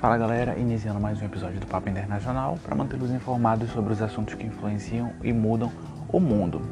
[0.00, 4.34] Fala galera, iniciando mais um episódio do Papo Internacional para mantê-los informados sobre os assuntos
[4.34, 5.72] que influenciam e mudam
[6.08, 6.62] o mundo.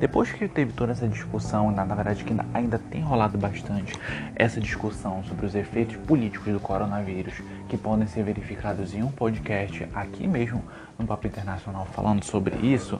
[0.00, 3.92] Depois que teve toda essa discussão, na, verdade que ainda tem rolado bastante
[4.34, 7.34] essa discussão sobre os efeitos políticos do coronavírus
[7.68, 10.64] que podem ser verificados em um podcast aqui mesmo
[10.98, 12.98] no Papo Internacional falando sobre isso,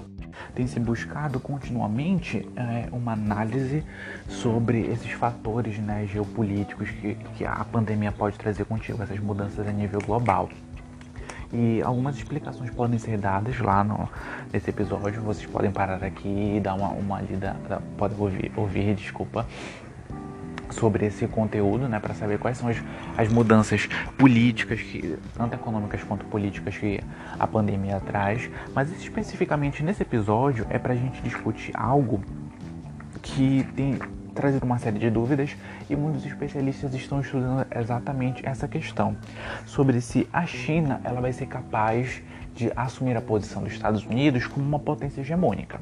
[0.54, 3.84] tem se buscado continuamente é, uma análise
[4.28, 9.72] sobre esses fatores né, geopolíticos que, que a pandemia pode trazer contigo, essas mudanças a
[9.72, 10.48] nível global.
[11.52, 14.08] E algumas explicações podem ser dadas lá no,
[14.52, 15.22] nesse episódio.
[15.22, 17.56] Vocês podem parar aqui e dar uma, uma lida,
[17.96, 19.46] podem ouvir, ouvir, desculpa,
[20.70, 22.76] sobre esse conteúdo, né, para saber quais são as,
[23.16, 27.00] as mudanças políticas, que, tanto econômicas quanto políticas, que
[27.38, 28.50] a pandemia traz.
[28.74, 32.22] Mas especificamente nesse episódio é para a gente discutir algo
[33.22, 33.98] que tem
[34.34, 35.56] trazido uma série de dúvidas
[35.90, 39.16] e muitos especialistas estão estudando exatamente essa questão
[39.66, 42.22] sobre se a China ela vai ser capaz
[42.54, 45.80] de assumir a posição dos Estados Unidos como uma potência hegemônica.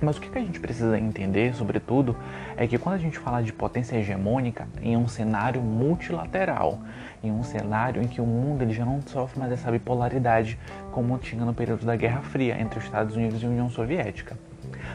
[0.00, 2.14] Mas o que a gente precisa entender, sobretudo,
[2.56, 6.80] é que quando a gente fala de potência hegemônica em um cenário multilateral,
[7.24, 10.58] em um cenário em que o mundo ele já não sofre mais essa bipolaridade
[10.92, 14.36] como tinha no período da Guerra Fria entre os Estados Unidos e a União Soviética.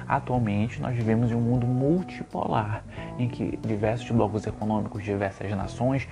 [0.08, 2.84] Atualmente, nós vivemos em um mundo multipolar,
[3.18, 6.08] em que diversos blocos econômicos, diversas nações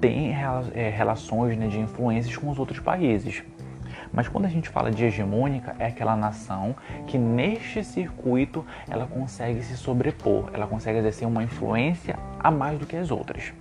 [0.00, 0.32] têm
[0.74, 3.42] é, relações né, de influências com os outros países.
[4.12, 6.74] Mas quando a gente fala de hegemônica, é aquela nação
[7.06, 12.86] que neste circuito ela consegue se sobrepor, ela consegue exercer uma influência a mais do
[12.86, 13.52] que as outras.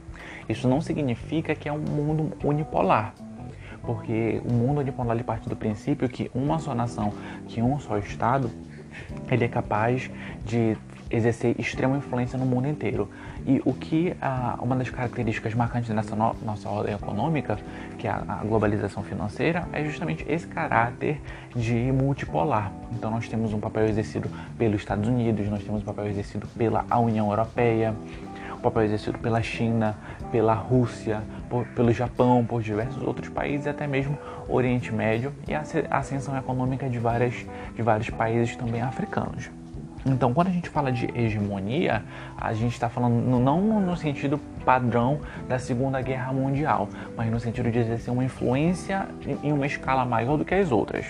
[0.47, 3.13] Isso não significa que é um mundo unipolar,
[3.83, 7.13] porque o mundo unipolar parte do princípio que uma só nação,
[7.47, 8.49] que um só estado,
[9.29, 10.09] ele é capaz
[10.45, 10.77] de
[11.09, 13.09] exercer extrema influência no mundo inteiro.
[13.45, 17.57] E o que a, uma das características marcantes dessa no, nossa ordem econômica,
[17.97, 21.21] que é a, a, globalização financeira, é justamente esse caráter
[21.55, 22.71] de multipolar.
[22.91, 26.85] Então nós temos um papel exercido pelos Estados Unidos, nós temos um papel exercido pela
[26.97, 27.95] União Europeia,
[28.51, 29.95] o um papel exercido pela China,
[30.31, 34.17] pela Rússia, por, pelo Japão, por diversos outros países, até mesmo
[34.49, 37.45] Oriente Médio e a ascensão econômica de, várias,
[37.75, 39.49] de vários países também africanos.
[40.07, 42.03] Então, quando a gente fala de hegemonia,
[42.37, 47.69] a gente está falando não no sentido padrão da Segunda Guerra Mundial, mas no sentido
[47.69, 49.07] de exercer uma influência
[49.43, 51.05] em uma escala maior do que as outras.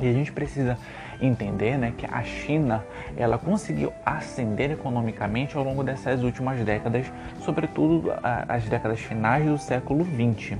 [0.00, 0.78] E a gente precisa
[1.20, 2.84] entender né, que a China
[3.16, 8.12] ela conseguiu ascender economicamente ao longo dessas últimas décadas, sobretudo
[8.48, 10.56] as décadas finais do século XX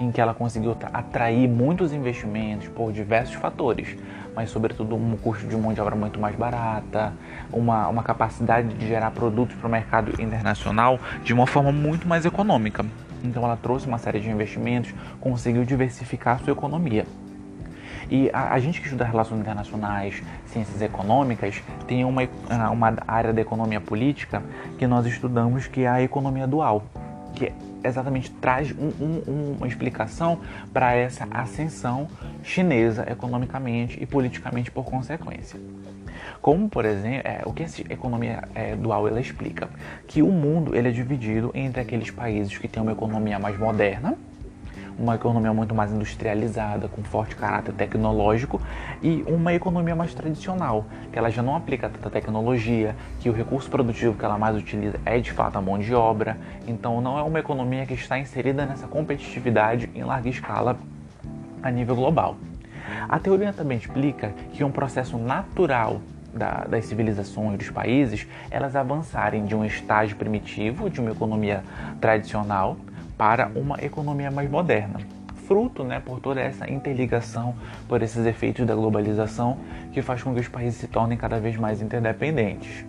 [0.00, 3.96] em que ela conseguiu atrair muitos investimentos por diversos fatores,
[4.34, 7.12] mas sobretudo um custo de mão de obra muito mais barata,
[7.52, 12.24] uma, uma capacidade de gerar produtos para o mercado internacional de uma forma muito mais
[12.26, 12.84] econômica.
[13.24, 17.06] Então ela trouxe uma série de investimentos, conseguiu diversificar a sua economia.
[18.10, 22.22] E a, a, gente que estuda relações internacionais, ciências econômicas, tem uma,
[22.70, 24.42] uma área da economia política
[24.78, 26.84] que nós estudamos que é a economia dual,
[27.36, 27.52] que
[27.84, 28.90] exatamente traz um,
[29.30, 30.40] um, uma explicação
[30.72, 32.08] para essa ascensão
[32.42, 35.60] chinesa economicamente e politicamente por consequência.
[36.40, 39.68] Como, por exemplo, é, o que essa economia é, dual ela explica?
[40.06, 44.16] Que o mundo ele é dividido entre aqueles países que têm uma economia mais moderna,
[44.98, 48.60] uma economia muito mais industrializada, com forte caráter tecnológico,
[49.02, 53.68] e uma economia mais tradicional, que ela já não aplica tanta tecnologia, que o recurso
[53.70, 56.36] produtivo que ela mais utiliza é de fato a mão de obra.
[56.66, 60.78] Então não é uma economia que está inserida nessa competitividade em larga escala
[61.62, 62.36] a nível global.
[63.08, 66.00] A teoria também explica que um processo natural
[66.32, 71.64] da, das civilizações dos países, elas avançarem de um estágio primitivo, de uma economia
[72.00, 72.76] tradicional,
[73.16, 75.00] para uma economia mais moderna.
[75.46, 77.54] Fruto, né, por toda essa interligação,
[77.88, 79.58] por esses efeitos da globalização
[79.92, 82.84] que faz com que os países se tornem cada vez mais interdependentes.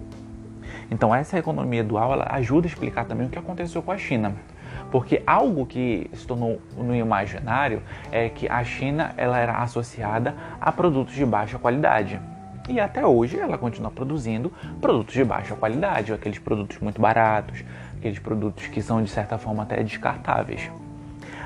[0.89, 4.33] Então essa economia dual ela ajuda a explicar também o que aconteceu com a China.
[4.91, 7.81] Porque algo que se tornou no imaginário
[8.12, 12.19] é que a China ela era associada a produtos de baixa qualidade.
[12.68, 17.64] E até hoje ela continua produzindo produtos de baixa qualidade, aqueles produtos muito baratos,
[17.98, 20.69] aqueles produtos que são de certa forma até descartáveis.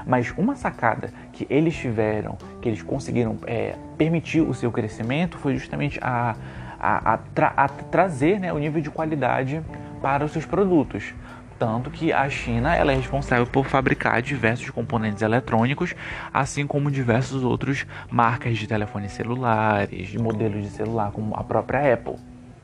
[0.06, 5.56] Mas uma sacada que eles tiveram, que eles conseguiram é, permitir o seu crescimento, foi
[5.56, 6.36] justamente a,
[6.80, 9.62] a, a, tra, a trazer né, o nível de qualidade
[10.02, 11.14] para os seus produtos.
[11.62, 15.94] Tanto que a China ela é responsável por fabricar diversos componentes eletrônicos,
[16.34, 21.94] assim como diversos outros marcas de telefones celulares, de modelos de celular, como a própria
[21.94, 22.16] Apple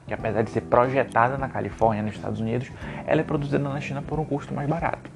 [0.08, 2.72] que apesar de ser projetada na Califórnia, nos Estados Unidos,
[3.06, 5.12] ela é produzida na China por um custo mais barato.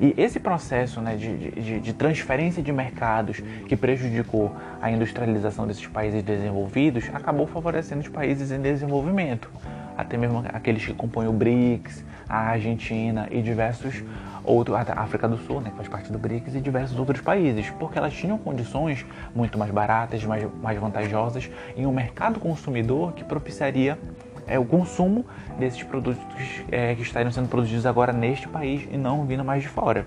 [0.00, 5.86] E esse processo né, de, de, de, transferência de mercados que prejudicou a industrialização desses
[5.86, 9.50] países desenvolvidos acabou favorecendo os países em desenvolvimento,
[9.96, 14.02] até mesmo aqueles que compõem o BRICS, a Argentina e diversos
[14.44, 17.70] outros, a África do Sul, né, que faz parte do BRICS, e diversos outros países,
[17.78, 19.04] porque elas tinham condições
[19.34, 23.98] muito mais baratas, mais, mais vantajosas em um mercado consumidor que propiciaria
[24.46, 25.24] é, o consumo
[25.58, 26.24] desses produtos
[26.70, 30.04] é, que estariam sendo produzidos agora neste país e não vindo mais de fora.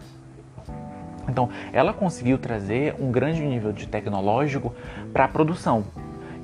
[1.27, 4.73] Então, ela conseguiu trazer um grande nível de tecnológico
[5.11, 5.85] para a produção.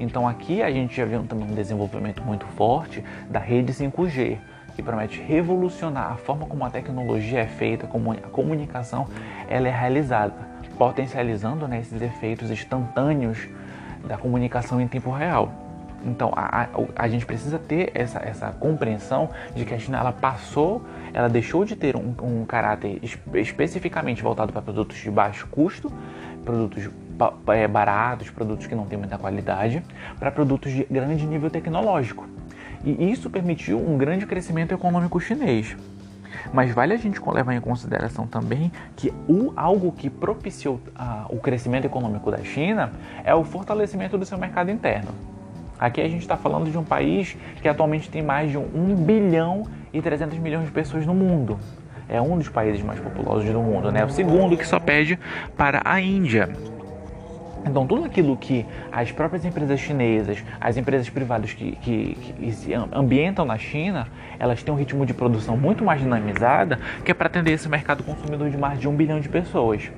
[0.01, 4.39] Então, aqui a gente já viu também um desenvolvimento muito forte da rede 5G,
[4.75, 9.07] que promete revolucionar a forma como a tecnologia é feita, como a comunicação
[9.48, 10.33] ela é realizada,
[10.75, 13.48] potencializando né, esses efeitos instantâneos
[14.07, 15.53] da comunicação em tempo real.
[16.03, 20.12] Então a, a, a, gente precisa ter essa, essa compreensão de que a China ela
[20.12, 20.81] passou,
[21.13, 23.00] ela deixou de ter um, um caráter
[23.36, 25.94] especificamente voltado para produtos de baixo custo,
[26.44, 26.89] produtos
[27.70, 29.84] baratos, produtos que não têm muita qualidade,
[30.20, 32.28] para produtos de grande nível tecnológico.
[32.84, 35.76] E isso permitiu um grande crescimento econômico chinês.
[36.54, 40.80] Mas vale a gente levar em consideração também que o, algo que propiciou
[41.30, 42.92] o crescimento econômico da China
[43.24, 45.12] é o fortalecimento do seu mercado interno.
[45.80, 49.64] Aqui a gente está falando de um país que atualmente tem mais de 1 bilhão
[49.92, 51.60] e 300 milhões de pessoas no mundo.
[52.08, 54.06] É um dos países mais populosos do mundo, né?
[54.06, 55.18] O segundo que só pede
[55.58, 56.50] para a Índia.
[57.66, 62.74] Então, tudo aquilo que as próprias empresas chinesas, as empresas privadas que, que, que, se
[62.74, 64.08] ambientam na China,
[64.40, 68.04] elas têm um ritmo de produção muito mais dinamizada que é para atender esse mercado
[68.04, 69.92] consumidor de mais de um bilhão de pessoas.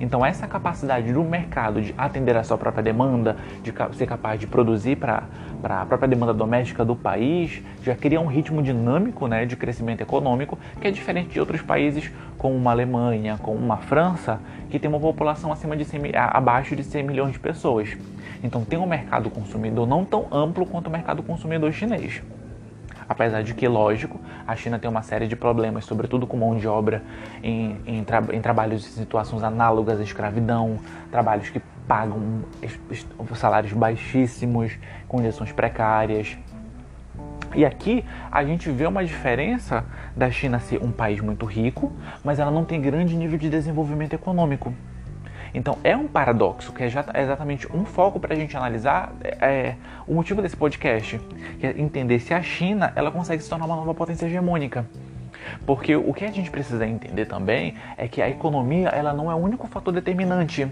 [0.00, 4.46] Então, essa capacidade do mercado de atender a sua própria demanda, de ser capaz de
[4.46, 5.24] produzir para
[5.62, 10.58] a própria demanda doméstica do país, já cria um ritmo dinâmico né, de crescimento econômico
[10.80, 14.40] que é diferente de outros países como uma Alemanha, como uma França,
[14.70, 17.96] que tem uma população acima de 100, abaixo de 100 milhões de pessoas.
[18.42, 22.22] Então, tem um mercado consumidor não tão amplo quanto o mercado consumidor chinês.
[23.08, 26.68] Apesar de que, lógico, a China tem uma série de problemas, sobretudo com mão de
[26.68, 27.02] obra
[27.42, 30.78] em, em, tra em trabalhos em situações análogas à escravidão,
[31.10, 32.44] trabalhos que pagam
[33.34, 34.72] salários baixíssimos,
[35.08, 36.36] condições precárias.
[37.54, 41.90] E aqui a gente vê uma diferença da China ser um país muito rico,
[42.22, 44.74] mas ela não tem grande nível de desenvolvimento econômico.
[45.54, 49.76] Então é um paradoxo, que é exatamente um foco para a gente analisar é, é,
[50.06, 51.20] o motivo desse podcast,
[51.58, 54.86] que é entender se a China ela consegue se tornar uma nova potência hegemônica.
[55.64, 59.34] Porque o que a gente precisa entender também é que a economia ela não é
[59.34, 60.68] o único fator determinante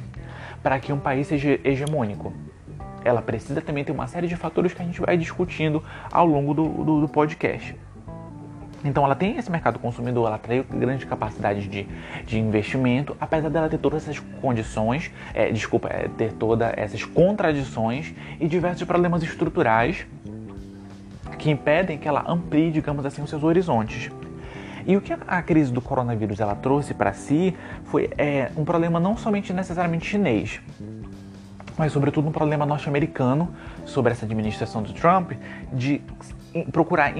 [0.62, 2.32] para que um país seja hegemônico.
[3.04, 6.52] Ela precisa também ter uma série de fatores que a gente vai discutindo ao longo
[6.52, 7.76] do, do, do podcast.
[8.86, 11.88] Então ela tem esse mercado consumidor, ela tem grande capacidade de,
[12.24, 18.14] de investimento, apesar dela ter todas essas condições, é, desculpa, é, ter todas essas contradições
[18.38, 20.06] e diversos problemas estruturais
[21.36, 24.10] que impedem que ela amplie, digamos assim, os seus horizontes.
[24.86, 27.56] E o que a crise do coronavírus ela trouxe para si
[27.86, 30.60] foi é, um problema não somente necessariamente chinês,
[31.76, 33.52] mas sobretudo um problema norte-americano
[33.84, 35.32] sobre essa administração do Trump
[35.72, 36.00] de
[36.64, 37.12] procurar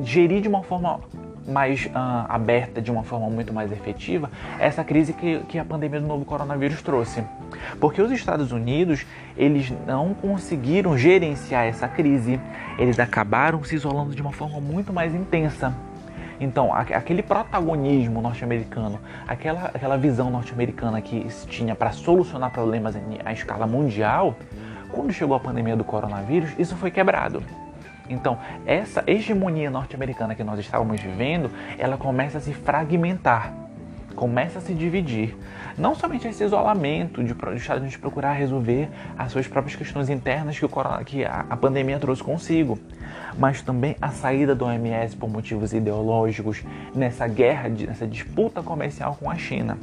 [0.00, 1.00] gerir de uma forma
[1.46, 1.90] mais uh,
[2.28, 6.24] aberta, de uma forma muito mais efetiva, essa crise que, que a pandemia do novo
[6.24, 7.22] coronavírus trouxe.
[7.78, 9.04] Porque os Estados Unidos,
[9.36, 12.40] eles não conseguiram gerenciar essa crise,
[12.78, 15.74] eles acabaram se isolando de uma forma muito mais intensa.
[16.40, 23.18] Então, aquele protagonismo norte-americano, aquela, aquela visão norte-americana que se tinha para solucionar problemas em,
[23.24, 24.34] a escala mundial,
[24.90, 27.42] quando chegou a pandemia do coronavírus, isso foi quebrado.
[28.08, 33.54] Então, essa hegemonia norte-americana que nós estávamos vivendo, ela começa a se fragmentar,
[34.14, 35.36] começa a se dividir.
[35.76, 40.58] Não somente esse isolamento de, os Estados Unidos procurar resolver as suas próprias questões internas
[40.58, 40.70] que, o,
[41.04, 42.78] que a, a pandemia trouxe consigo,
[43.38, 46.62] mas também a saída do OMS por motivos ideológicos
[46.94, 49.78] nessa guerra, nessa disputa comercial com a China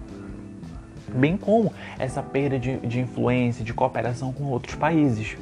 [1.13, 5.37] bem como essa perda de, de influência, de cooperação com outros países.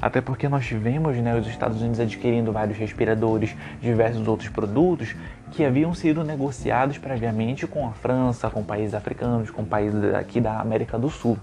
[0.00, 5.14] Até porque nós tivemos né, os Estados Unidos adquirindo vários respiradores, diversos outros produtos
[5.50, 10.60] que haviam sido negociados previamente com a França, com países africanos, com países aqui da
[10.60, 11.38] América do Sul.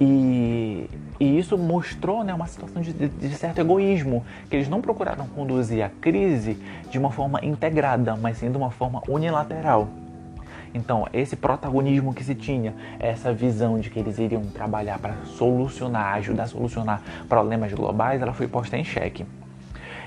[0.00, 5.26] E, e isso mostrou né, uma situação de, de, certo egoísmo, que eles não procuraram
[5.26, 6.56] conduzir a crise
[6.90, 9.88] de uma forma integrada, mas sim de uma forma unilateral.
[10.74, 16.14] Então, esse protagonismo que se tinha, essa visão de que eles iriam trabalhar para solucionar,
[16.16, 19.26] ajudar a solucionar problemas globais, ela foi posta em xeque.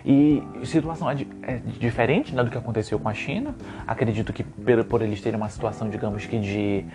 [0.05, 3.53] E situação é, é diferente né, do que aconteceu com a China.
[3.87, 6.85] Acredito que por, eles terem uma situação, digamos que de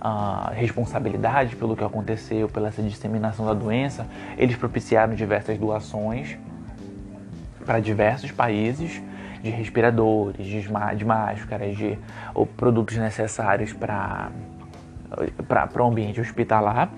[0.00, 4.06] uh, responsabilidade pelo que aconteceu, pela essa disseminação da doença,
[4.36, 6.36] eles propiciaram diversas doações
[7.64, 9.00] para diversos países
[9.46, 11.98] de respiradores, de, de máscaras, de
[12.34, 14.30] ou produtos necessários para
[15.78, 16.90] o ambiente hospitalar.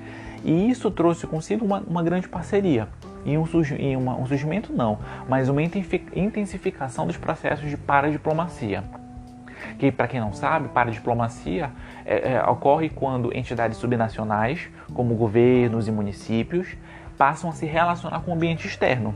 [0.45, 2.89] E isso trouxe consigo uma, uma grande parceria
[3.25, 3.45] e um,
[3.79, 8.85] e uma, um surgimento não, mas uma intensificação dos processos de paradiplomacia.
[9.79, 11.71] Que, para quem não sabe, paradiplomacia
[12.07, 16.77] é, é, ocorre quando entidades subnacionais, como governos e municípios,
[17.17, 19.15] passam a se relacionar com o ambiente externo.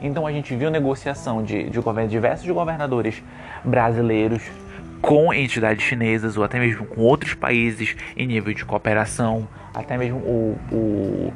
[0.00, 3.22] Então a gente viu negociação de, de diversos governadores
[3.64, 4.42] brasileiros
[5.00, 10.18] com entidades chinesas ou até mesmo com outros países em nível de cooperação, até mesmo
[10.18, 11.32] o, o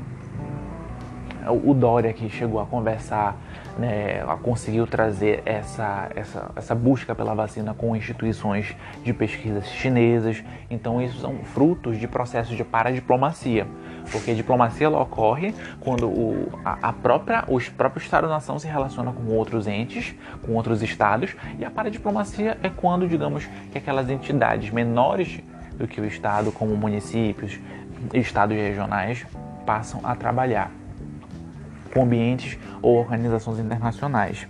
[1.49, 3.37] o Dória que chegou a conversar,
[3.79, 8.75] né, conseguiu trazer essa, essa, essa busca pela vacina com instituições
[9.05, 10.43] de pesquisas chinesas.
[10.71, 13.67] Então, isso são frutos de processos de paradiplomacia,
[14.11, 19.33] porque diplomacia ela ocorre quando o, a, a própria, os próprios Estados-nação se relacionam com
[19.33, 25.41] outros entes, com outros estados, e a paradiplomacia é quando, digamos, que aquelas entidades menores
[25.77, 27.59] do que o Estado, como municípios,
[28.15, 29.27] estados regionais,
[29.65, 30.71] passam a trabalhar
[31.93, 34.47] com ambientes ou organizações internacionais.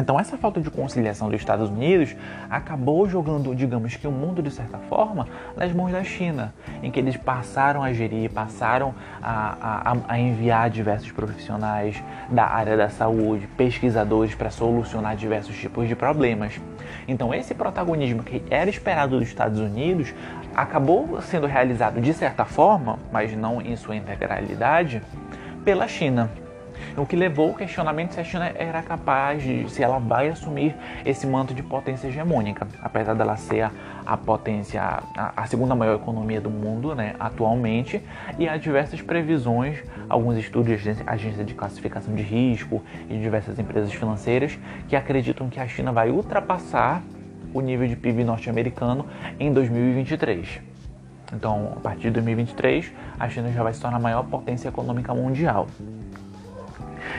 [0.00, 2.16] Então, essa falta de conciliação dos Estados Unidos
[2.48, 6.98] acabou jogando, digamos que o mundo, de certa forma, nas mãos da China, em que
[6.98, 13.46] eles passaram a gerir, passaram a, a, a enviar diversos profissionais da área da saúde,
[13.58, 16.58] pesquisadores para solucionar diversos tipos de problemas.
[17.06, 20.14] Então, esse protagonismo que era esperado dos Estados Unidos
[20.56, 25.02] acabou sendo realizado de certa forma, mas não em sua integralidade
[25.62, 26.30] pela China.
[26.96, 30.74] O que levou ao questionamento se a China era capaz de, se ela vai assumir
[31.04, 33.72] esse manto de potência hegemônica, apesar dela ser a,
[34.04, 38.02] a potência, a, a, segunda maior economia do mundo, né, atualmente,
[38.38, 43.92] e há diversas previsões, alguns estudos de agência de classificação de risco e diversas empresas
[43.92, 44.58] financeiras
[44.88, 47.02] que acreditam que a China vai ultrapassar
[47.52, 49.06] o nível de PIB norte-americano
[49.38, 50.60] em 2023.
[51.32, 55.14] Então, a partir de 2023, a China já vai se tornar a maior potência econômica
[55.14, 55.66] mundial.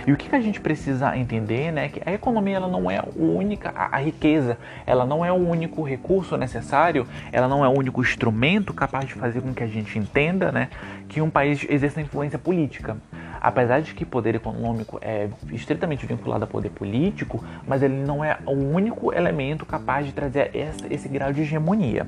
[0.06, 3.38] E o que, a gente precisa entender, né, que a economia ela não é o
[3.38, 7.72] única, a, a, riqueza, ela não é o único recurso necessário, ela não é o
[7.72, 10.70] único instrumento capaz de fazer com que a gente entenda, né,
[11.08, 12.98] que um país exerça influência política.
[13.40, 18.38] Apesar de que poder econômico é estritamente vinculado a poder político, mas ele não é
[18.46, 22.08] o único elemento capaz de trazer esse, esse grau de hegemonia.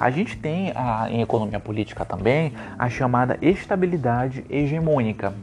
[0.00, 5.34] A gente tem a, em economia política também a chamada estabilidade hegemônica,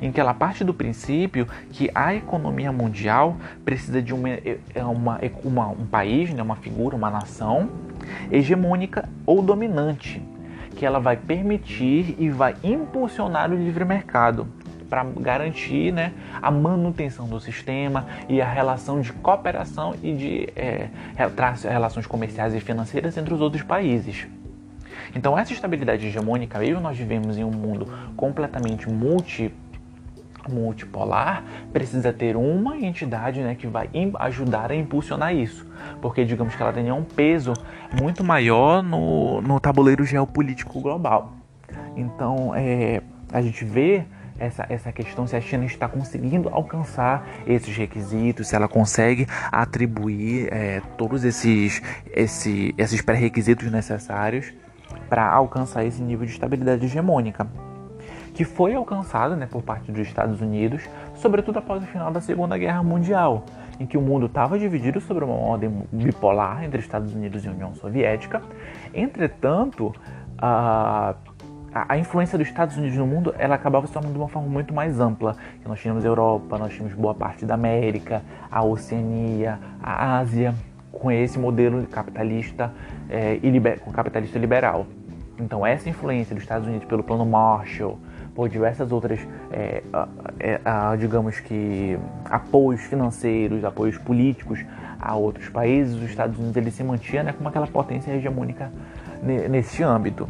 [0.00, 5.20] em que ela parte do princípio que a economia mundial precisa de uma, é, uma,
[5.44, 7.70] uma, um país, né, uma figura, uma nação
[8.30, 10.22] hegemônica ou dominante,
[10.76, 14.46] que ela vai permitir e vai impulsionar o livre mercado
[14.90, 20.88] para garantir né, a manutenção do sistema e a relação de cooperação e de é,
[21.68, 24.26] relações comerciais e financeiras entre os outros países.
[25.14, 29.52] Então, essa estabilidade hegemônica, mesmo nós vivemos em um mundo completamente multi,
[30.50, 33.88] multipolar, precisa ter uma entidade né, que vai
[34.18, 35.66] ajudar a impulsionar isso.
[36.00, 37.54] Porque, digamos que ela tenha um peso
[38.00, 41.32] muito maior no, no tabuleiro geopolítico global.
[41.96, 43.02] Então, é,
[43.32, 44.04] a gente vê
[44.40, 50.48] essa, essa questão se a China está conseguindo alcançar esses requisitos, se ela consegue atribuir
[50.50, 54.52] é, todos esses, esse, esses pré-requisitos necessários
[55.08, 57.46] para alcançar esse nível de estabilidade hegemônica,
[58.40, 62.56] que foi alcançado né, por parte dos Estados Unidos, sobretudo após o final da Segunda
[62.56, 63.44] Guerra Mundial,
[63.78, 67.74] em que o mundo estava dividido sobre uma ordem bipolar entre Estados Unidos e União
[67.74, 68.40] Soviética.
[68.94, 69.94] Entretanto,
[70.38, 71.16] a
[71.72, 74.72] a, influência dos Estados Unidos no mundo ela acabava se tornando de uma forma muito
[74.72, 75.36] mais ampla.
[75.66, 80.54] Nós tínhamos Europa, nós tínhamos boa parte da América, a Oceania, a Ásia,
[80.90, 82.72] com esse modelo capitalista
[83.10, 84.86] é, e liber, capitalista liberal.
[85.38, 87.98] Então essa influência dos Estados Unidos pelo Plano Marshall,
[88.34, 89.20] por diversas outras,
[89.52, 89.82] é,
[90.38, 90.60] é,
[90.98, 94.64] digamos que apoios financeiros, apoios políticos
[95.00, 98.70] a outros países, os Estados Unidos ele se mantinha né, como aquela potência hegemônica
[99.22, 100.28] nesse âmbito.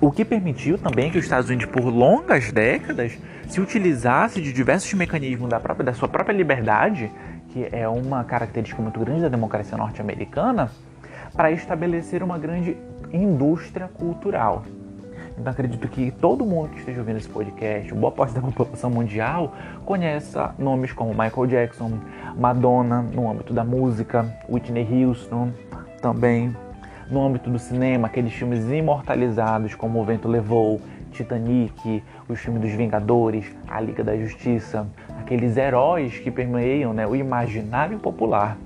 [0.00, 3.16] O que permitiu também que os Estados Unidos, por longas décadas,
[3.48, 7.10] se utilizasse de diversos mecanismos da, própria, da sua própria liberdade,
[7.50, 10.70] que é uma característica muito grande da democracia norte-americana,
[11.34, 12.76] para estabelecer uma grande
[13.12, 14.64] indústria cultural.
[15.36, 19.52] Então acredito que todo mundo que esteja ouvindo esse podcast, boa parte da população mundial,
[19.84, 21.90] conhece nomes como Michael Jackson,
[22.36, 25.50] Madonna no âmbito da música, Whitney Houston
[26.00, 26.54] também.
[27.10, 32.72] No âmbito do cinema, aqueles filmes imortalizados como O Vento Levou, Titanic, os filmes dos
[32.72, 34.86] Vingadores, A Liga da Justiça,
[35.20, 38.56] aqueles heróis que permeiam né, o imaginário popular.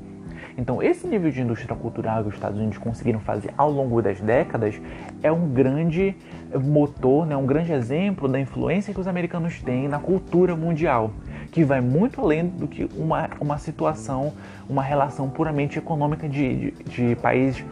[0.59, 4.21] Então, esse nível de indústria cultural que os Estados Unidos conseguiram fazer ao longo das
[4.21, 4.75] décadas
[5.23, 6.17] é um grande
[6.53, 11.13] motor, né, um grande exemplo da influência que os americanos têm na cultura mundial,
[11.53, 14.33] que vai muito além do que uma, uma situação,
[14.69, 17.65] uma relação puramente econômica de, de, de país,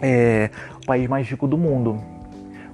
[0.00, 0.48] é,
[0.86, 2.00] país mais rico do mundo.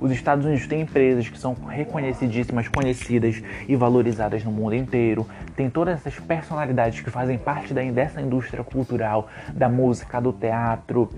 [0.05, 5.27] Os Estados Unidos têm empresas que são reconhecidíssimas, conhecidas e valorizadas no mundo inteiro.
[5.57, 11.09] Tem todas essas personalidades que fazem parte dessa indústria cultural, da música, do teatro,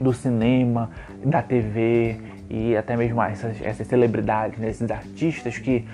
[0.00, 0.90] do cinema,
[1.24, 2.16] da TV
[2.50, 5.86] e até mesmo essas, essas celebridades, né, esses artistas que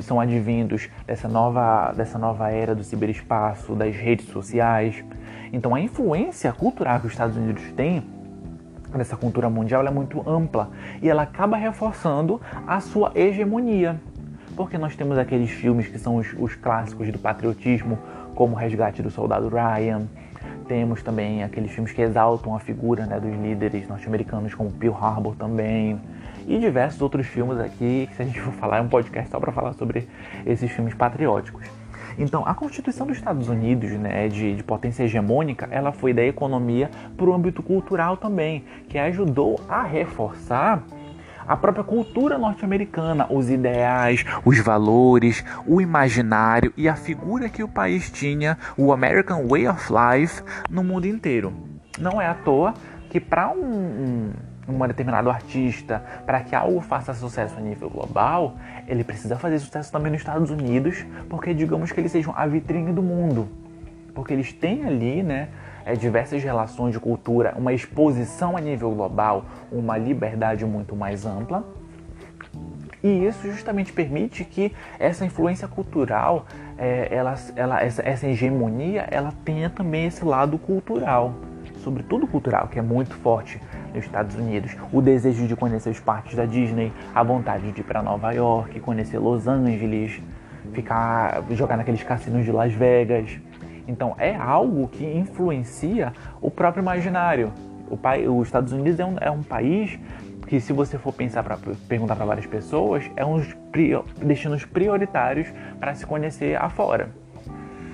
[0.00, 5.04] são advindos dessa nova, dessa nova era do ciberespaço, das redes sociais.
[5.52, 8.04] Então a influência cultural que os Estados Unidos têm
[8.96, 10.70] dessa cultura mundial é muito ampla
[11.02, 14.00] e ela acaba reforçando a sua hegemonia.
[14.56, 17.98] Porque nós temos aqueles filmes que são os, os clássicos do patriotismo,
[18.34, 20.02] como Resgate do Soldado Ryan.
[20.66, 25.34] Temos também aqueles filmes que exaltam a figura né, dos líderes norte-americanos, como Pearl Harbor
[25.36, 26.00] também.
[26.46, 29.38] E diversos outros filmes aqui, que se a gente for falar, é um podcast só
[29.38, 30.08] para falar sobre
[30.46, 31.66] esses filmes patrióticos.
[32.18, 36.90] Então, a Constituição dos Estados Unidos, né, de, de potência hegemônica, ela foi da economia
[37.16, 40.82] para o âmbito cultural também, que ajudou a reforçar
[41.46, 47.68] a própria cultura norte-americana, os ideais, os valores, o imaginário e a figura que o
[47.68, 51.52] país tinha, o American Way of Life, no mundo inteiro.
[51.98, 52.74] Não é à toa
[53.08, 54.32] que para um, um
[54.68, 58.56] um determinado artista, para que algo faça sucesso a nível global,
[58.86, 62.92] ele precisa fazer sucesso também nos Estados Unidos, porque digamos que eles sejam a vitrine
[62.92, 63.48] do mundo.
[64.14, 65.48] Porque eles têm ali, né,
[65.86, 71.64] é, diversas relações de cultura, uma exposição a nível global, uma liberdade muito mais ampla.
[73.02, 79.32] E isso justamente permite que essa influência cultural, é, ela, ela, essa, essa hegemonia, ela
[79.44, 81.34] tenha também esse lado cultural,
[81.84, 83.60] sobretudo cultural, que é muito forte
[83.94, 87.84] nos Estados Unidos, o desejo de conhecer os parques da Disney, a vontade de ir
[87.84, 90.20] para Nova York, conhecer Los Angeles,
[90.72, 93.38] ficar jogar naqueles cassinos de Las Vegas.
[93.86, 97.52] Então é algo que influencia o próprio imaginário.
[97.90, 99.98] O pai, os Estados Unidos é um, é um país
[100.46, 103.56] que, se você for pensar para perguntar para várias pessoas, é um dos
[104.22, 105.48] destinos prioritários
[105.78, 107.10] para se conhecer afora.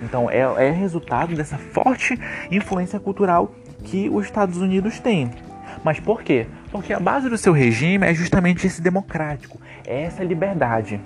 [0.03, 2.19] Então é, é resultado dessa forte
[2.51, 3.53] influência cultural
[3.85, 5.31] que os Estados Unidos têm.
[5.85, 6.47] Mas por quê?
[6.73, 10.99] Porque a base do seu regime é justamente esse democrático, é essa liberdade.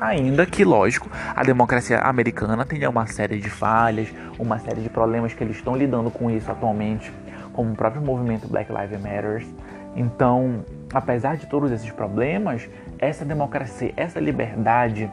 [0.00, 5.32] Ainda que, lógico, a democracia americana tenha uma série de falhas, uma série de problemas
[5.32, 7.10] que eles estão lidando com isso atualmente,
[7.52, 9.46] como o próprio movimento Black Lives Matter.
[9.94, 15.08] Então, apesar de todos esses problemas, essa democracia, essa liberdade,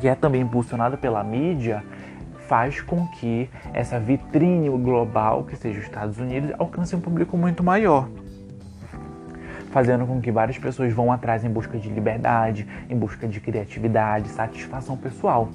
[0.00, 1.84] que é também impulsionada pela mídia,
[2.48, 7.62] faz com que essa vitrine global, que seja os Estados Unidos, alcance um público muito
[7.62, 8.08] maior
[9.72, 14.28] fazendo com que várias pessoas vão atrás em busca de liberdade, em busca de criatividade,
[14.28, 15.48] satisfação pessoal.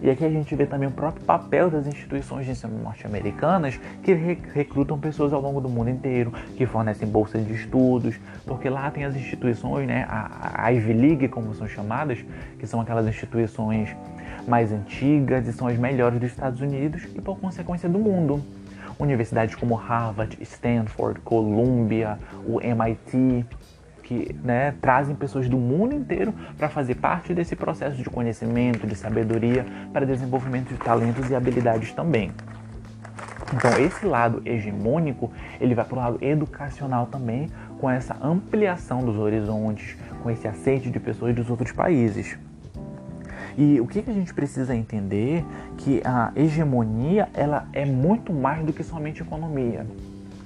[0.00, 4.12] E aqui a gente vê também o próprio papel das instituições de ensino norte-americanas que
[4.12, 9.04] recrutam pessoas ao longo do mundo inteiro, que fornecem bolsas de estudos, porque lá tem
[9.04, 12.18] as instituições, né, a Ivy League, como são chamadas,
[12.58, 13.94] que são aquelas instituições
[14.46, 18.42] mais antigas e são as melhores dos Estados Unidos e por consequência do mundo
[18.98, 23.46] universidades como Harvard, Stanford, Columbia, o MIT,
[24.02, 28.94] que né, trazem pessoas do mundo inteiro para fazer parte desse processo de conhecimento, de
[28.94, 32.32] sabedoria, para desenvolvimento de talentos e habilidades também.
[33.54, 39.16] Então esse lado hegemônico ele vai para o lado educacional também, com essa ampliação dos
[39.16, 42.38] horizontes, com esse aceite de pessoas dos outros países.
[43.56, 45.44] E o que, que a gente precisa entender
[45.76, 49.86] que a hegemonia ela é muito mais do que somente economia.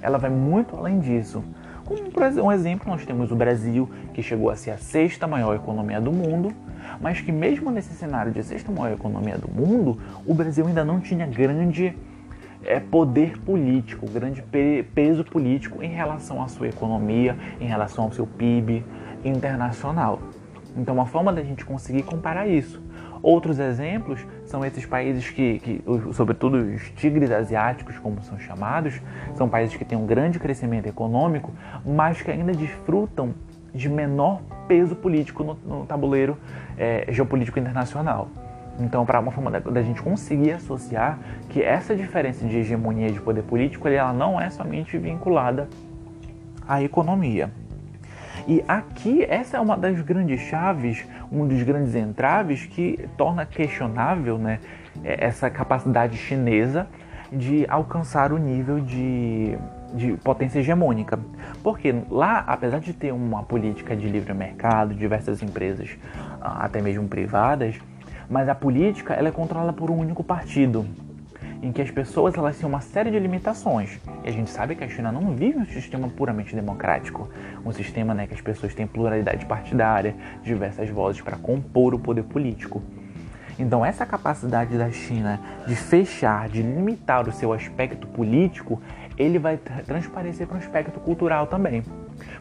[0.01, 1.43] Ela vai muito além disso.
[1.85, 2.01] Como
[2.43, 6.11] um exemplo, nós temos o Brasil, que chegou a ser a sexta maior economia do
[6.11, 6.53] mundo,
[6.99, 10.99] mas que mesmo nesse cenário de sexta maior economia do mundo, o Brasil ainda não
[10.99, 11.95] tinha grande
[12.65, 18.11] é, poder político, grande pe peso político em relação à sua economia, em relação ao
[18.11, 18.83] seu PIB
[19.23, 20.19] internacional.
[20.77, 22.81] Então, uma forma da gente conseguir comparar isso
[23.21, 29.01] Outros exemplos são esses países que, que, sobretudo os tigres asiáticos, como são chamados,
[29.35, 31.51] são países que têm um grande crescimento econômico,
[31.85, 33.33] mas que ainda desfrutam
[33.73, 36.37] de menor peso político no, no tabuleiro
[36.77, 38.29] é, geopolítico internacional.
[38.79, 43.19] Então, para uma forma da, da, gente conseguir associar que essa diferença de hegemonia de
[43.19, 45.67] poder político ela não é somente vinculada
[46.67, 47.49] à economia.
[48.47, 54.37] E aqui, essa é uma das grandes chaves, um dos grandes entraves que torna questionável
[54.37, 54.59] né,
[55.03, 56.87] é, essa capacidade chinesa
[57.29, 59.57] de alcançar o nível de,
[59.93, 61.19] de potência hegemônica.
[61.61, 65.97] Porque lá, apesar de ter uma política de livre mercado, diversas empresas,
[66.39, 67.75] ah, até mesmo privadas,
[68.29, 70.85] mas a política ela é controlada por um único partido,
[71.61, 73.99] em que as pessoas elas têm uma série de limitações.
[74.23, 77.29] E a gente sabe que a China não vive um sistema puramente democrático,
[77.65, 82.23] um sistema né, que as pessoas têm pluralidade partidária, diversas vozes para compor o poder
[82.23, 82.81] político.
[83.59, 88.79] Então, essa capacidade da China de fechar, de limitar o seu aspecto político,
[89.17, 91.83] ele vai transparecer para o aspecto cultural também.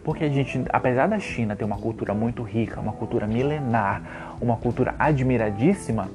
[0.04, 4.56] Porque a gente, apesar da China ter uma cultura muito rica, uma cultura milenar, uma
[4.56, 6.08] cultura admiradíssima,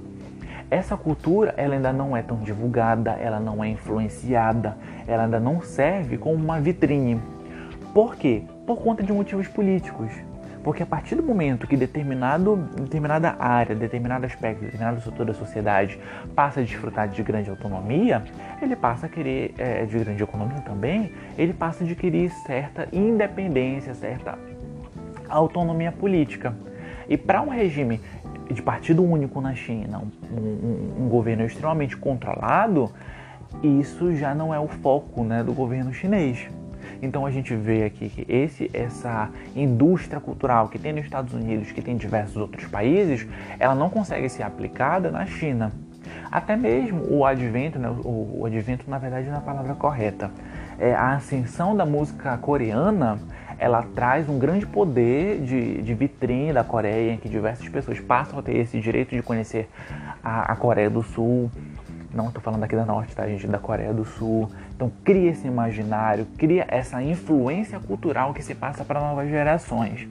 [0.72, 5.62] essa cultura ela ainda não é tão divulgada, ela não é influenciada, ela ainda não
[5.62, 7.22] serve como uma vitrine.
[7.94, 8.44] Por quê?
[8.66, 10.10] Por conta de motivos políticos.
[10.64, 16.00] Porque a partir do momento que determinado, determinada área, determinado aspecto, determinada estrutura da sociedade
[16.36, 18.24] passa a desfrutar de grande autonomia,
[18.62, 23.94] ele passa a querer, é, de grande economia também, ele passa a adquirir certa independência,
[23.94, 24.38] certa
[25.28, 26.56] autonomia política.
[27.10, 28.00] E para um regime
[28.52, 32.92] de partido único na China, um, um, um, governo extremamente controlado,
[33.62, 36.48] isso já não é o foco né, do governo chinês.
[37.02, 41.72] Então a gente vê aqui que esse, essa indústria cultural que tem nos Estados Unidos,
[41.72, 43.28] que tem em diversos outros países,
[43.60, 45.72] ela não consegue ser aplicada na China.
[46.32, 50.32] Até mesmo o advento, né, o, o advento na verdade não é a palavra correta,
[50.80, 53.20] é a ascensão da música coreana,
[53.62, 58.40] ela traz um grande poder de, de vitrine da Coreia, em que diversas pessoas passam
[58.40, 59.70] a ter esse direito de conhecer
[60.24, 61.50] a, a Coreia do Sul,
[62.12, 63.46] não estou falando aqui da Norte, tá, gente?
[63.46, 64.50] Da Coreia do Sul.
[64.76, 70.08] Então, cria esse imaginário, cria essa influência cultural que se passa para novas gerações.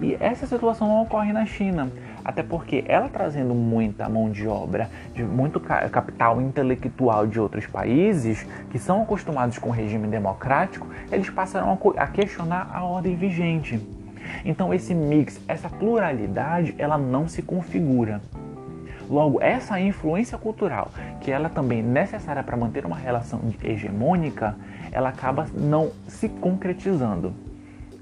[0.00, 1.90] E essa situação não ocorre na China,
[2.24, 8.46] até porque ela trazendo muita mão de obra, de muito capital intelectual de outros países
[8.70, 13.80] que são acostumados com o regime democrático, eles passaram a questionar a ordem vigente.
[14.44, 18.22] Então, esse mix, essa pluralidade, ela não se configura.
[19.08, 24.56] Logo, essa influência cultural, que ela também é necessária para manter uma relação hegemônica,
[24.90, 27.34] ela acaba não se concretizando.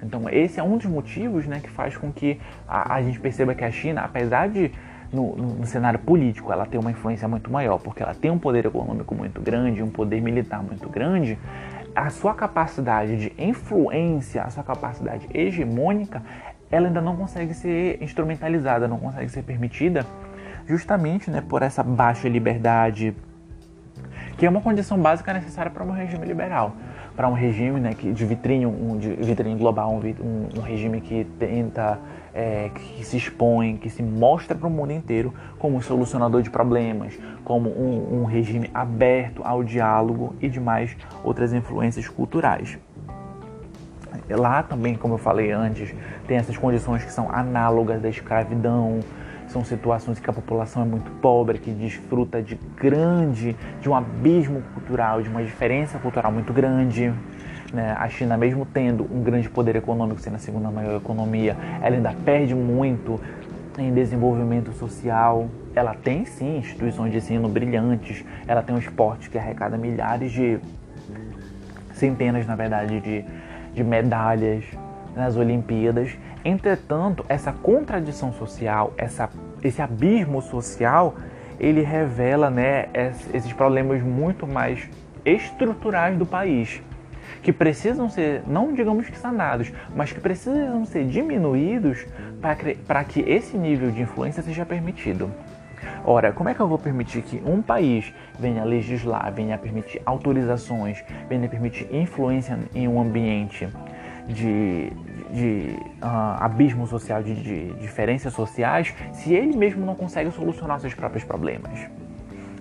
[0.02, 3.54] Então, esse é um dos motivos né, que faz com que a, a gente perceba
[3.54, 4.72] que a China, apesar de
[5.12, 8.38] no, no, no, cenário político ela ter uma influência muito maior, porque ela tem um
[8.38, 11.38] poder econômico muito grande, um poder militar muito grande,
[11.94, 16.22] a sua capacidade de influência, a sua capacidade hegemônica,
[16.70, 20.06] ela ainda não consegue ser instrumentalizada, não consegue ser permitida
[20.66, 23.14] justamente né, por essa baixa liberdade,
[24.38, 26.74] que é uma condição básica necessária para um regime liberal,
[27.14, 31.24] para um regime né, que, de vitrine, um, de vitrine global, um, um regime que
[31.38, 31.98] tenta,
[32.34, 36.50] é, que se expõe, que se mostra para o mundo inteiro como um solucionador de
[36.50, 42.78] problemas, como um, um regime aberto ao diálogo e demais outras influências culturais.
[44.28, 45.94] Lá também, como eu falei antes,
[46.26, 49.00] tem essas condições que são análogas da escravidão,
[49.52, 53.94] são situações em que a população é muito pobre, que desfruta de grande, de um
[53.94, 57.12] abismo cultural, de uma diferença cultural muito grande.
[57.72, 57.94] Né?
[57.98, 62.14] A China, mesmo tendo um grande poder econômico, sendo a segunda maior economia, ela ainda
[62.24, 63.20] perde muito
[63.78, 65.48] em desenvolvimento social.
[65.74, 70.58] Ela tem sim instituições de ensino brilhantes, ela tem um esporte que arrecada milhares de
[71.94, 73.24] centenas, na verdade, de,
[73.74, 74.64] de medalhas
[75.14, 76.16] nas Olimpíadas.
[76.44, 79.28] Entretanto, essa contradição social, essa,
[79.62, 81.14] esse abismo social,
[81.58, 82.88] ele revela né,
[83.32, 84.88] esses problemas muito mais
[85.24, 86.82] estruturais do país,
[87.42, 92.06] que precisam ser, não digamos que sanados, mas que precisam ser diminuídos
[92.86, 95.30] para que esse nível de influência seja permitido.
[96.04, 101.02] Ora, como é que eu vou permitir que um país venha legislar, venha permitir autorizações,
[101.28, 103.68] venha permitir influência em um ambiente
[104.28, 104.90] de,
[105.30, 110.94] de uh, abismo social, de, de diferenças sociais, se ele mesmo não consegue solucionar seus
[110.94, 111.88] próprios problemas.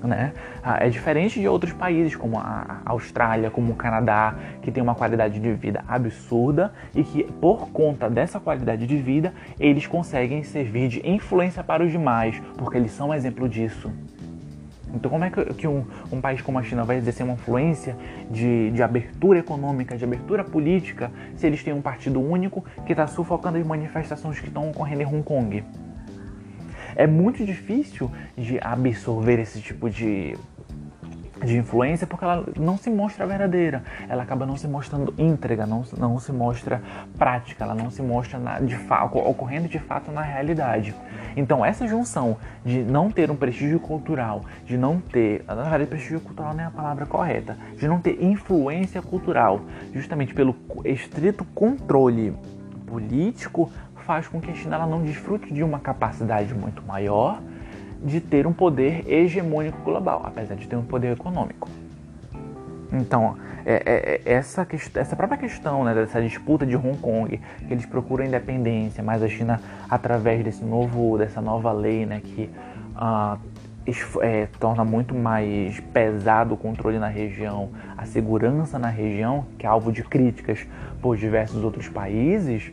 [0.03, 0.33] Né?
[0.63, 4.95] Ah, é diferente de outros países como a Austrália, como o Canadá, que tem uma
[4.95, 10.87] qualidade de vida absurda e que, por conta dessa qualidade de vida, eles conseguem servir
[10.87, 13.91] de influência para os demais, porque eles são um exemplo disso.
[14.93, 17.95] Então, como é que, um, um, país como a China vai exercer uma influência
[18.29, 23.07] de, de abertura econômica, de abertura política, se eles têm um partido único que está
[23.07, 25.63] sufocando as manifestações que estão ocorrendo em Hong Kong?
[26.95, 30.35] É muito difícil de absorver esse tipo de,
[31.43, 35.83] de influência porque ela não se mostra verdadeira, ela acaba não se mostrando íntegra, não,
[35.97, 36.81] não se mostra
[37.17, 40.95] prática, ela não se mostra na, de fato, ocorrendo de fato na realidade.
[41.35, 46.19] Então essa junção de não ter um prestígio cultural, de não ter, na verdade prestígio
[46.19, 49.61] cultural não é a palavra correta, de não ter influência cultural,
[49.93, 52.35] justamente pelo estrito controle
[52.85, 53.71] político,
[54.05, 57.41] faz com que a China ela não desfrute de uma capacidade muito maior
[58.03, 61.69] de ter um poder hegemônico global, apesar de ter um poder econômico.
[62.91, 67.73] Então, é, é, é essa, essa própria questão né, dessa disputa de Hong Kong, que
[67.73, 72.49] eles procuram independência, mas a China, através desse novo, dessa nova lei né, que
[72.95, 73.39] uh,
[74.21, 79.69] é, torna muito mais pesado o controle na região, a segurança na região, que é
[79.69, 80.67] alvo de críticas
[81.01, 82.71] por diversos outros países,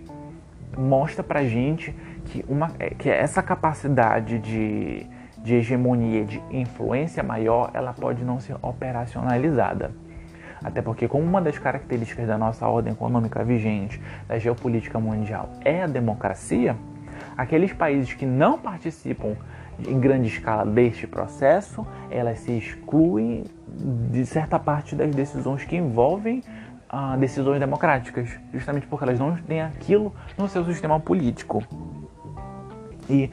[0.76, 1.94] mostra pra gente
[2.26, 5.06] que, uma, é, que essa capacidade de
[5.42, 9.90] de hegemonia, de influência maior, ela pode não ser operacionalizada.
[10.62, 15.82] Até porque, como uma das características da nossa ordem econômica vigente, da geopolítica mundial, é
[15.82, 16.76] a democracia,
[17.36, 19.36] aqueles países que não participam
[19.86, 23.44] em grande escala deste processo, elas se excluem
[24.10, 26.42] de certa parte das decisões que envolvem
[26.88, 31.62] ah, decisões democráticas, justamente porque elas não têm aquilo no seu sistema político.
[33.08, 33.30] E,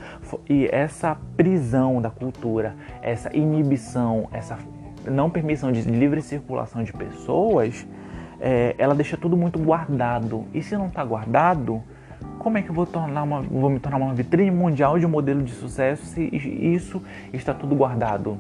[0.50, 4.58] e essa prisão da cultura, essa inibição, essa
[5.06, 7.86] não permissão de livre circulação de pessoas,
[8.40, 10.46] é, ela deixa tudo muito guardado.
[10.54, 11.84] E se não está guardado,
[12.40, 15.10] como é que eu vou, tornar uma, vou me tornar uma vitrine mundial de um
[15.10, 17.02] modelo de sucesso se isso
[17.34, 18.38] está tudo guardado?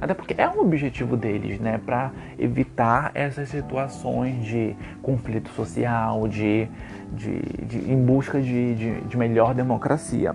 [0.00, 1.78] Até porque é um objetivo deles, né?
[1.84, 6.66] Para evitar essas situações de conflito social, de,
[7.12, 10.34] de, de em busca de, de, de melhor democracia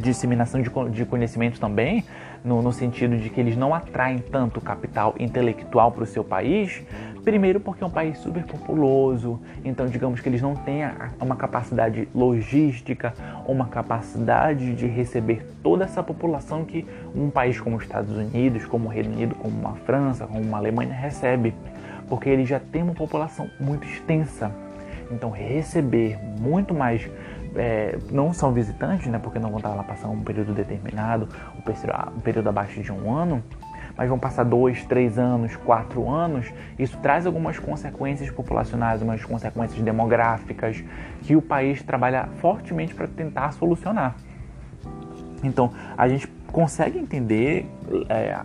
[0.00, 2.04] disseminação de, conhecimento também,
[2.44, 6.82] no, no, sentido de que eles não atraem tanto capital intelectual para o seu país,
[7.24, 10.82] primeiro porque é um país super populoso, então digamos que eles não têm
[11.20, 13.12] uma capacidade logística,
[13.46, 18.88] uma capacidade de receber toda essa população que um país como os Estados Unidos, como
[18.88, 21.52] o Reino Unido, como uma França, como uma Alemanha recebe,
[22.08, 24.52] porque ele já tem uma população muito extensa.
[25.10, 27.08] Então receber muito mais
[27.58, 32.20] é, não são visitantes, né, porque não vão estar lá passando um período determinado, um
[32.20, 33.42] período abaixo de um ano,
[33.96, 36.46] mas vão passar dois, três anos, quatro anos,
[36.78, 40.82] isso traz algumas consequências populacionais, algumas consequências demográficas
[41.22, 44.14] que o país trabalha fortemente para tentar solucionar.
[45.42, 47.66] Então, a gente consegue entender
[48.08, 48.36] é,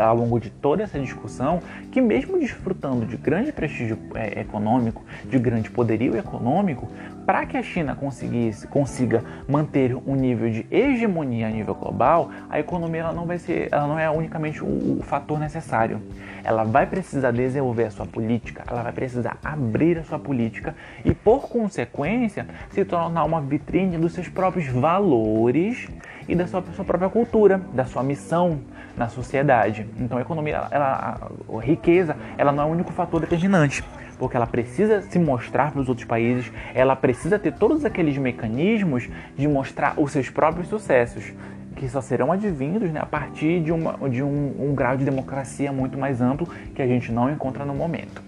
[0.00, 5.38] ao longo de toda essa discussão que mesmo desfrutando de grande prestígio é, econômico, de
[5.38, 6.88] grande poderio econômico,
[7.24, 12.58] para que a China conseguisse, consiga manter um nível de hegemonia a nível global, a
[12.58, 16.00] economia ela não vai ser, ela não é unicamente o, o fator necessário.
[16.44, 21.14] Ela vai precisar desenvolver a sua política, ela vai precisar abrir a sua política e,
[21.14, 25.88] por consequência, se tornar uma vitrine dos seus próprios valores
[26.28, 28.60] e da sua, sua própria cultura, da sua missão
[28.96, 29.86] na sociedade.
[29.98, 33.84] Então, a economia, ela, a, riqueza, ela não é o único fator determinante
[34.18, 39.08] porque ela precisa se mostrar para os outros países, ela precisa ter todos aqueles mecanismos
[39.36, 41.32] de mostrar os seus próprios sucessos,
[41.74, 45.72] que só serão advindos né, a partir de, uma, de um, um grau de democracia
[45.72, 48.22] muito mais amplo que a gente não encontra no momento.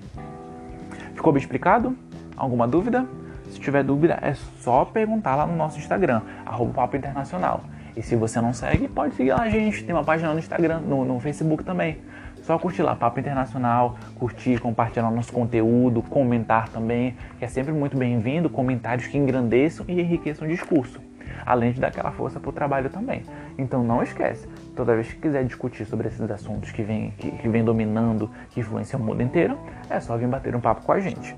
[1.14, 1.96] Ficou bem explicado?
[2.36, 3.06] Alguma dúvida?
[3.50, 7.62] Se tiver dúvida, é só perguntar lá no nosso Instagram, arroba Papo Internacional.
[7.96, 9.84] E se você não segue, pode seguir lá a gente.
[9.84, 11.98] Tem uma página no Instagram, no, no Facebook também.
[12.44, 17.96] Só curtir lá, Papo Internacional, curtir, compartilhar nosso conteúdo, comentar também, que é sempre muito
[17.96, 21.00] bem-vindo, comentários que engrandeçam e enriqueçam o discurso,
[21.46, 23.22] além de dar aquela força para o trabalho também.
[23.56, 27.48] Então não esquece, toda vez que quiser discutir sobre esses assuntos que vem, que, que
[27.48, 31.00] vem dominando, que influenciam o mundo inteiro, é só vir bater um papo com a
[31.00, 31.34] gente.